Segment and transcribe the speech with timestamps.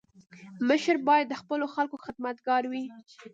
[0.67, 2.83] مشر باید د خپلو خلکو خدمتګار وي.